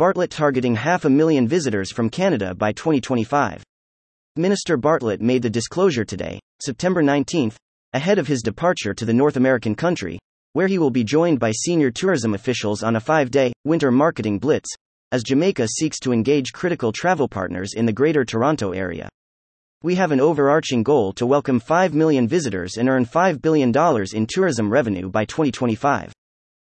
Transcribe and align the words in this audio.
Bartlett 0.00 0.30
targeting 0.30 0.76
half 0.76 1.04
a 1.04 1.10
million 1.10 1.46
visitors 1.46 1.92
from 1.92 2.08
Canada 2.08 2.54
by 2.54 2.72
2025. 2.72 3.62
Minister 4.36 4.78
Bartlett 4.78 5.20
made 5.20 5.42
the 5.42 5.50
disclosure 5.50 6.06
today, 6.06 6.40
September 6.62 7.02
19, 7.02 7.52
ahead 7.92 8.18
of 8.18 8.26
his 8.26 8.40
departure 8.40 8.94
to 8.94 9.04
the 9.04 9.12
North 9.12 9.36
American 9.36 9.74
country, 9.74 10.18
where 10.54 10.68
he 10.68 10.78
will 10.78 10.88
be 10.88 11.04
joined 11.04 11.38
by 11.38 11.50
senior 11.50 11.90
tourism 11.90 12.32
officials 12.32 12.82
on 12.82 12.96
a 12.96 13.00
five 13.00 13.30
day 13.30 13.52
winter 13.66 13.90
marketing 13.90 14.38
blitz, 14.38 14.70
as 15.12 15.22
Jamaica 15.22 15.68
seeks 15.68 15.98
to 15.98 16.14
engage 16.14 16.54
critical 16.54 16.92
travel 16.92 17.28
partners 17.28 17.74
in 17.76 17.84
the 17.84 17.92
Greater 17.92 18.24
Toronto 18.24 18.72
Area. 18.72 19.06
We 19.82 19.96
have 19.96 20.12
an 20.12 20.20
overarching 20.20 20.82
goal 20.82 21.12
to 21.12 21.26
welcome 21.26 21.60
5 21.60 21.92
million 21.92 22.26
visitors 22.26 22.78
and 22.78 22.88
earn 22.88 23.04
$5 23.04 23.42
billion 23.42 23.70
in 24.14 24.26
tourism 24.26 24.70
revenue 24.70 25.10
by 25.10 25.26
2025. 25.26 26.14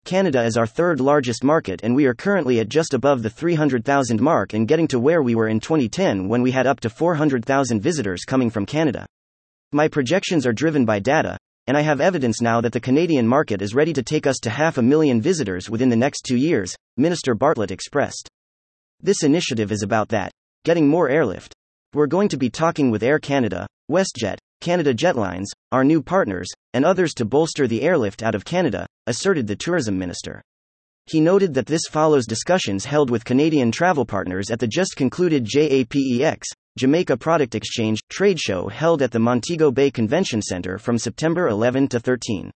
Canada 0.04 0.44
is 0.44 0.58
our 0.58 0.66
third 0.66 1.00
largest 1.00 1.42
market, 1.42 1.80
and 1.82 1.96
we 1.96 2.04
are 2.04 2.12
currently 2.12 2.60
at 2.60 2.68
just 2.68 2.92
above 2.92 3.22
the 3.22 3.30
300,000 3.30 4.20
mark 4.20 4.52
and 4.52 4.68
getting 4.68 4.86
to 4.88 4.98
where 4.98 5.22
we 5.22 5.34
were 5.34 5.48
in 5.48 5.60
2010 5.60 6.28
when 6.28 6.42
we 6.42 6.50
had 6.50 6.66
up 6.66 6.78
to 6.80 6.90
400,000 6.90 7.80
visitors 7.80 8.24
coming 8.26 8.50
from 8.50 8.66
Canada. 8.66 9.06
My 9.72 9.88
projections 9.88 10.46
are 10.46 10.52
driven 10.52 10.84
by 10.84 10.98
data, 10.98 11.38
and 11.66 11.74
I 11.74 11.80
have 11.80 12.02
evidence 12.02 12.42
now 12.42 12.60
that 12.60 12.74
the 12.74 12.80
Canadian 12.80 13.26
market 13.26 13.62
is 13.62 13.74
ready 13.74 13.94
to 13.94 14.02
take 14.02 14.26
us 14.26 14.36
to 14.42 14.50
half 14.50 14.76
a 14.76 14.82
million 14.82 15.22
visitors 15.22 15.70
within 15.70 15.88
the 15.88 15.96
next 15.96 16.26
two 16.26 16.36
years, 16.36 16.76
Minister 16.98 17.34
Bartlett 17.34 17.70
expressed. 17.70 18.28
This 19.00 19.22
initiative 19.22 19.72
is 19.72 19.82
about 19.82 20.10
that 20.10 20.30
getting 20.66 20.86
more 20.86 21.08
airlift. 21.08 21.54
We're 21.94 22.08
going 22.08 22.28
to 22.28 22.36
be 22.36 22.50
talking 22.50 22.90
with 22.90 23.02
Air 23.02 23.18
Canada, 23.18 23.66
WestJet, 23.90 24.36
Canada 24.64 24.94
Jetlines, 24.94 25.48
our 25.72 25.84
new 25.84 26.00
partners, 26.00 26.48
and 26.72 26.86
others 26.86 27.12
to 27.12 27.26
bolster 27.26 27.66
the 27.66 27.82
airlift 27.82 28.22
out 28.22 28.34
of 28.34 28.46
Canada, 28.46 28.86
asserted 29.06 29.46
the 29.46 29.54
tourism 29.54 29.98
minister. 29.98 30.40
He 31.04 31.20
noted 31.20 31.52
that 31.52 31.66
this 31.66 31.82
follows 31.90 32.24
discussions 32.26 32.86
held 32.86 33.10
with 33.10 33.26
Canadian 33.26 33.70
travel 33.70 34.06
partners 34.06 34.50
at 34.50 34.58
the 34.58 34.66
just 34.66 34.96
concluded 34.96 35.44
JAPEX, 35.44 36.44
Jamaica 36.78 37.18
Product 37.18 37.54
Exchange, 37.54 38.00
trade 38.08 38.40
show 38.40 38.68
held 38.68 39.02
at 39.02 39.12
the 39.12 39.18
Montego 39.18 39.70
Bay 39.70 39.90
Convention 39.90 40.40
Center 40.40 40.78
from 40.78 40.96
September 40.96 41.48
11 41.48 41.88
to 41.88 42.00
13. 42.00 42.50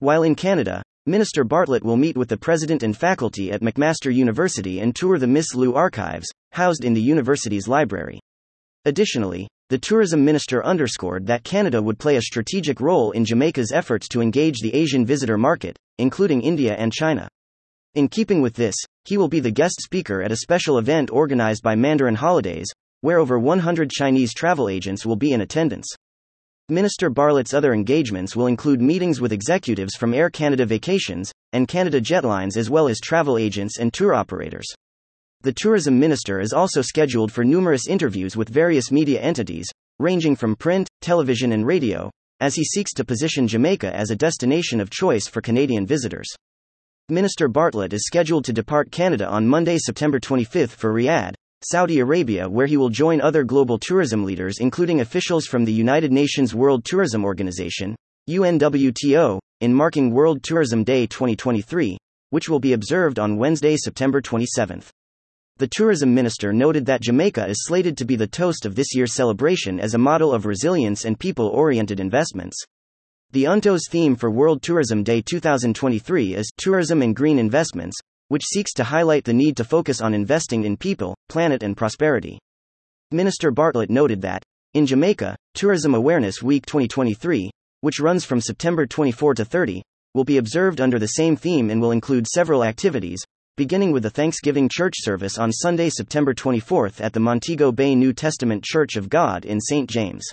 While 0.00 0.24
in 0.24 0.34
Canada, 0.34 0.82
Minister 1.06 1.42
Bartlett 1.42 1.82
will 1.82 1.96
meet 1.96 2.18
with 2.18 2.28
the 2.28 2.36
president 2.36 2.82
and 2.82 2.94
faculty 2.94 3.50
at 3.50 3.62
McMaster 3.62 4.14
University 4.14 4.80
and 4.80 4.94
tour 4.94 5.18
the 5.18 5.26
Miss 5.26 5.54
Lou 5.54 5.72
archives, 5.72 6.28
housed 6.52 6.84
in 6.84 6.92
the 6.92 7.00
university's 7.00 7.66
library. 7.66 8.20
Additionally, 8.84 9.48
the 9.70 9.78
tourism 9.78 10.24
minister 10.24 10.64
underscored 10.64 11.24
that 11.26 11.44
Canada 11.44 11.80
would 11.80 11.96
play 11.96 12.16
a 12.16 12.22
strategic 12.22 12.80
role 12.80 13.12
in 13.12 13.24
Jamaica's 13.24 13.70
efforts 13.70 14.08
to 14.08 14.20
engage 14.20 14.58
the 14.58 14.74
Asian 14.74 15.06
visitor 15.06 15.38
market, 15.38 15.78
including 15.98 16.42
India 16.42 16.74
and 16.74 16.92
China. 16.92 17.28
In 17.94 18.08
keeping 18.08 18.42
with 18.42 18.54
this, 18.54 18.74
he 19.04 19.16
will 19.16 19.28
be 19.28 19.38
the 19.38 19.52
guest 19.52 19.80
speaker 19.80 20.22
at 20.22 20.32
a 20.32 20.38
special 20.38 20.78
event 20.78 21.08
organized 21.12 21.62
by 21.62 21.76
Mandarin 21.76 22.16
Holidays, 22.16 22.66
where 23.02 23.20
over 23.20 23.38
100 23.38 23.92
Chinese 23.92 24.34
travel 24.34 24.68
agents 24.68 25.06
will 25.06 25.14
be 25.14 25.30
in 25.30 25.40
attendance. 25.40 25.86
Minister 26.68 27.08
Bartlett's 27.08 27.54
other 27.54 27.72
engagements 27.72 28.34
will 28.34 28.48
include 28.48 28.80
meetings 28.80 29.20
with 29.20 29.32
executives 29.32 29.94
from 29.94 30.14
Air 30.14 30.30
Canada 30.30 30.66
Vacations 30.66 31.32
and 31.52 31.68
Canada 31.68 32.00
Jetlines 32.00 32.56
as 32.56 32.68
well 32.68 32.88
as 32.88 32.98
travel 32.98 33.38
agents 33.38 33.78
and 33.78 33.92
tour 33.92 34.14
operators. 34.14 34.66
The 35.42 35.54
tourism 35.54 35.98
minister 35.98 36.38
is 36.38 36.52
also 36.52 36.82
scheduled 36.82 37.32
for 37.32 37.44
numerous 37.44 37.88
interviews 37.88 38.36
with 38.36 38.50
various 38.50 38.92
media 38.92 39.22
entities, 39.22 39.66
ranging 39.98 40.36
from 40.36 40.54
print, 40.54 40.86
television, 41.00 41.52
and 41.52 41.66
radio, 41.66 42.10
as 42.40 42.54
he 42.54 42.62
seeks 42.62 42.92
to 42.92 43.06
position 43.06 43.48
Jamaica 43.48 43.96
as 43.96 44.10
a 44.10 44.16
destination 44.16 44.82
of 44.82 44.90
choice 44.90 45.26
for 45.26 45.40
Canadian 45.40 45.86
visitors. 45.86 46.28
Minister 47.08 47.48
Bartlett 47.48 47.94
is 47.94 48.04
scheduled 48.04 48.44
to 48.44 48.52
depart 48.52 48.92
Canada 48.92 49.26
on 49.28 49.48
Monday, 49.48 49.78
September 49.78 50.20
25 50.20 50.72
for 50.72 50.92
Riyadh, 50.92 51.32
Saudi 51.64 52.00
Arabia, 52.00 52.46
where 52.46 52.66
he 52.66 52.76
will 52.76 52.90
join 52.90 53.22
other 53.22 53.42
global 53.42 53.78
tourism 53.78 54.24
leaders, 54.24 54.58
including 54.58 55.00
officials 55.00 55.46
from 55.46 55.64
the 55.64 55.72
United 55.72 56.12
Nations 56.12 56.54
World 56.54 56.84
Tourism 56.84 57.24
Organization, 57.24 57.96
UNWTO, 58.28 59.38
in 59.62 59.72
marking 59.72 60.10
World 60.10 60.42
Tourism 60.42 60.84
Day 60.84 61.06
2023, 61.06 61.96
which 62.28 62.50
will 62.50 62.60
be 62.60 62.74
observed 62.74 63.18
on 63.18 63.38
Wednesday, 63.38 63.78
September 63.78 64.20
27. 64.20 64.82
The 65.60 65.68
tourism 65.68 66.14
minister 66.14 66.54
noted 66.54 66.86
that 66.86 67.02
Jamaica 67.02 67.46
is 67.46 67.66
slated 67.66 67.94
to 67.98 68.06
be 68.06 68.16
the 68.16 68.26
toast 68.26 68.64
of 68.64 68.74
this 68.74 68.94
year's 68.94 69.12
celebration 69.12 69.78
as 69.78 69.92
a 69.92 69.98
model 69.98 70.32
of 70.32 70.46
resilience 70.46 71.04
and 71.04 71.20
people 71.20 71.48
oriented 71.48 72.00
investments. 72.00 72.56
The 73.32 73.46
UNTO's 73.46 73.86
theme 73.90 74.16
for 74.16 74.30
World 74.30 74.62
Tourism 74.62 75.02
Day 75.02 75.20
2023 75.20 76.34
is 76.34 76.50
Tourism 76.56 77.02
and 77.02 77.14
Green 77.14 77.38
Investments, 77.38 77.98
which 78.28 78.46
seeks 78.46 78.72
to 78.72 78.84
highlight 78.84 79.24
the 79.24 79.34
need 79.34 79.54
to 79.58 79.64
focus 79.64 80.00
on 80.00 80.14
investing 80.14 80.64
in 80.64 80.78
people, 80.78 81.14
planet, 81.28 81.62
and 81.62 81.76
prosperity. 81.76 82.38
Minister 83.10 83.50
Bartlett 83.50 83.90
noted 83.90 84.22
that, 84.22 84.42
in 84.72 84.86
Jamaica, 84.86 85.36
Tourism 85.52 85.94
Awareness 85.94 86.42
Week 86.42 86.64
2023, 86.64 87.50
which 87.82 88.00
runs 88.00 88.24
from 88.24 88.40
September 88.40 88.86
24 88.86 89.34
to 89.34 89.44
30, 89.44 89.82
will 90.14 90.24
be 90.24 90.38
observed 90.38 90.80
under 90.80 90.98
the 90.98 91.08
same 91.08 91.36
theme 91.36 91.68
and 91.68 91.82
will 91.82 91.90
include 91.90 92.26
several 92.26 92.64
activities, 92.64 93.22
beginning 93.60 93.92
with 93.92 94.02
the 94.02 94.08
Thanksgiving 94.08 94.70
church 94.70 94.94
service 95.00 95.36
on 95.36 95.52
Sunday, 95.52 95.90
September 95.90 96.32
24 96.32 96.92
at 97.00 97.12
the 97.12 97.20
Montego 97.20 97.70
Bay 97.70 97.94
New 97.94 98.14
Testament 98.14 98.64
Church 98.64 98.96
of 98.96 99.10
God 99.10 99.44
in 99.44 99.60
St. 99.60 99.86
James. 99.86 100.32